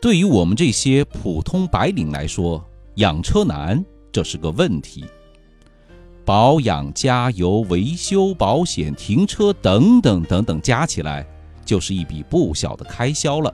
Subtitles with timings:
[0.00, 2.64] 对于我们这些普通白领来说，
[2.94, 5.04] 养车难，这是个问题。
[6.24, 11.26] 保养、加油、维修、保险、停车等等等等，加起来
[11.64, 13.52] 就是一笔不小的开销了。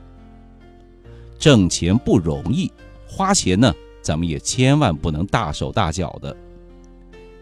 [1.38, 2.70] 挣钱不容易，
[3.06, 3.72] 花钱呢，
[4.02, 6.36] 咱们也千万不能大手大脚的。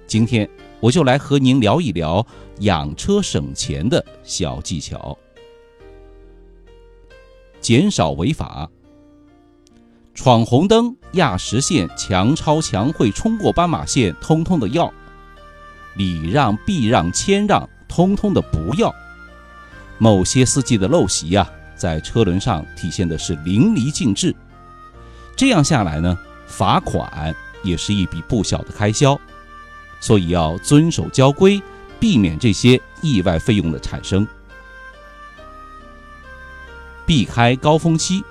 [0.07, 0.49] 今天
[0.79, 2.25] 我就来和您聊一聊
[2.61, 5.19] 养车省钱的小技巧，
[7.61, 8.71] 减少违法。
[10.23, 14.89] 闯红灯、压实线、强超、强会冲过斑马线，通通的要。
[15.97, 18.95] 礼让、避让、谦让，通通的不要。
[19.99, 24.33] 某些司机的陋习呀，在车轮上体现的是淋漓尽致。
[25.35, 27.35] 这样下来呢，罚款
[27.65, 29.21] 也是一笔不小的开销。
[29.99, 31.61] 所以要遵守交规，
[31.99, 34.25] 避免这些意外费用的产生。
[37.05, 38.23] 避开高峰期，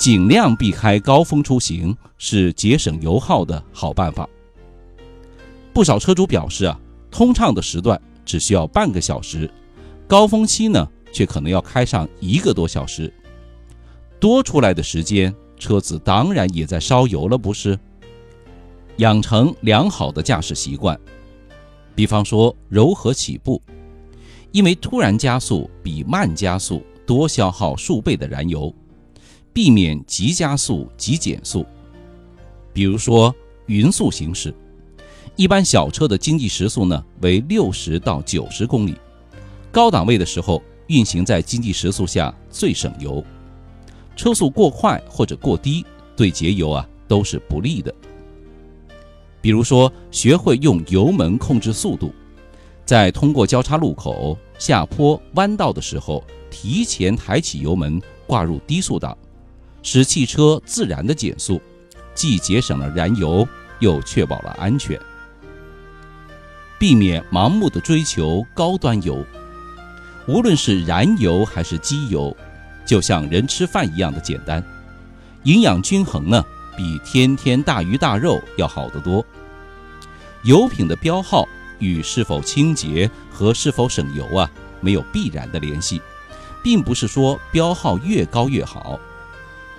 [0.00, 4.26] 尽量避开高峰出行是节省油耗的好办法。
[5.74, 6.80] 不少车主表示啊，
[7.10, 9.52] 通畅的时段只需要半个小时，
[10.08, 13.12] 高峰期呢却可能要开上一个多小时。
[14.18, 17.78] 多出来的时间，车子当然也在烧油了，不是？
[18.96, 20.98] 养成良好的驾驶习惯，
[21.94, 23.60] 比方说柔和起步，
[24.50, 28.74] 因为突然加速比慢加速多消耗数倍的燃油，
[29.52, 31.64] 避免急加速急减速。
[32.72, 33.34] 比如说
[33.66, 34.54] 匀速行驶。
[35.36, 38.94] 一般小车的经济时速呢为六十到九十公里，
[39.70, 43.24] 高档位的时候运行在经济时速下最省油。
[44.16, 47.94] 车速过快或者过低对节油啊都是不利的。
[49.40, 52.12] 比如说，学会用油门控制速度，
[52.84, 59.16] 在通过交叉路口、下坡、弯道的时候，提前抬起油门挂入低速档，
[59.82, 61.60] 使汽车自然的减速，
[62.14, 63.46] 既节省了燃油，
[63.78, 64.98] 又确保了安全。
[66.78, 69.24] 避免盲目的追求高端油，
[70.26, 72.34] 无论是燃油还是机油，
[72.86, 74.64] 就像人吃饭一样的简单，
[75.42, 76.44] 营养均衡呢，
[76.76, 79.24] 比天天大鱼大肉要好得多。
[80.44, 81.46] 油品的标号
[81.78, 86.00] 与是否清洁和是否省油啊，没有必然的联系，
[86.62, 88.98] 并不是说标号越高越好，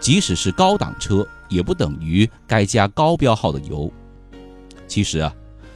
[0.01, 3.89] 即使是高档车，也不等于该加高标号的油。
[4.85, 5.33] 其实啊。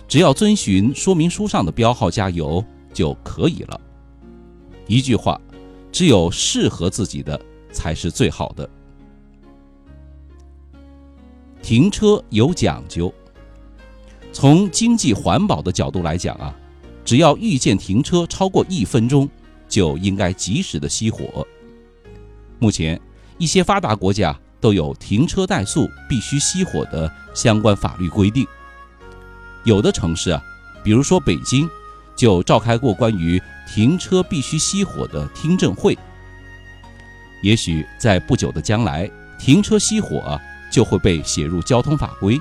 [0.08, 3.82] 只要遵循说明书上的标号加油就可以了。
[4.86, 5.42] 一句话，
[5.92, 7.42] 只有适合自己的
[7.72, 8.70] 才是最好的。
[11.64, 13.12] 停车有讲究，
[14.32, 16.56] 从经济环保的角度来讲啊，
[17.04, 19.28] 只要遇见停车超过一分钟，
[19.68, 21.46] 就应该及时的熄火。
[22.60, 23.02] 目前，
[23.38, 28.46] 一些发达国家都有停车怠速必须熄火的相关法律规定。
[29.64, 30.42] 有的城市啊，
[30.84, 31.70] 比如说北京，
[32.16, 35.98] 就召开过关于停车必须熄火的听证会。
[37.42, 40.40] 也许在不久的将来，停车熄火
[40.72, 42.40] 就会被写入交通法规。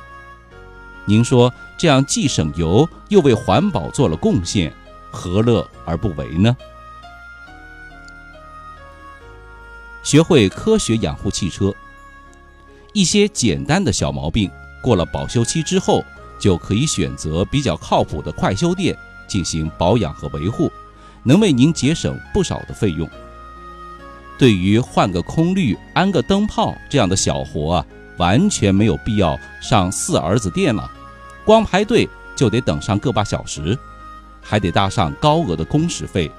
[1.07, 4.73] 您说这样既省油又为环保做了贡献，
[5.11, 6.57] 何乐而不为呢？
[10.05, 11.75] 学会科学养护汽车，
[12.93, 14.49] 一些简单的小毛病
[14.81, 16.05] 过了保修期之后。
[16.37, 18.95] 就可以选择比较靠谱的快修店
[19.27, 20.71] 进行保养和维护，
[21.23, 23.09] 能为您节省不少的费用。
[24.37, 27.87] 对于换个空滤、安个灯泡这样的小活啊，
[28.19, 30.91] 完全没有必要上四儿子店了，
[31.47, 32.07] 光排队
[32.37, 33.79] 就得等上个把小时，
[34.43, 36.31] 还得搭上高额的工时费，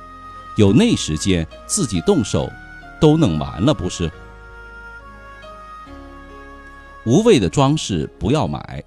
[0.55, 2.51] 有那时间自己动手
[2.99, 4.11] 都弄完了，不是？
[7.05, 8.83] 无谓的装饰不要买。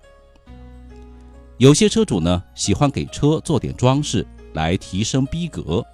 [1.59, 5.85] 有些车主呢喜欢给车做点装饰来提升逼格，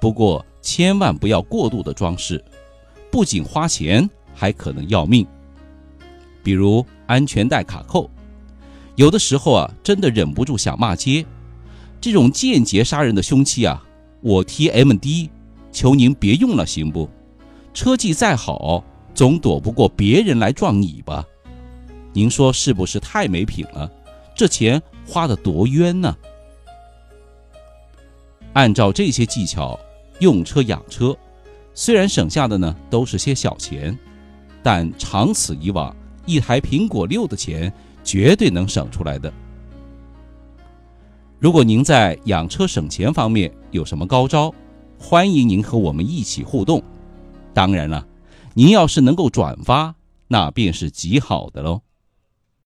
[0.00, 2.44] 不过千万不要过度的装饰，
[3.10, 5.26] 不仅花钱，还可能要命。
[6.42, 8.10] 比如安全带卡扣，
[8.96, 11.24] 有的时候啊真的忍不住想骂街，
[12.00, 13.82] 这种间接杀人的凶器啊，
[14.20, 15.30] 我 T M D，
[15.72, 17.08] 求您别用了行不？
[17.74, 18.82] 车技再好，
[19.14, 21.24] 总躲不过别人来撞你吧？
[22.12, 23.90] 您说是不是太没品了？
[24.32, 26.16] 这钱花的多冤呢！
[28.52, 29.78] 按照这些技巧
[30.20, 31.16] 用车养车，
[31.74, 33.98] 虽然省下的呢都是些小钱，
[34.62, 35.94] 但长此以往，
[36.26, 37.72] 一台苹果六的钱
[38.04, 39.32] 绝对能省出来的。
[41.40, 44.54] 如果您在养车省钱方面有什么高招，
[44.96, 46.80] 欢迎您和我们一起互动。
[47.54, 48.04] 当然了，
[48.52, 49.94] 您要是能够转发，
[50.26, 51.80] 那便是极好的喽。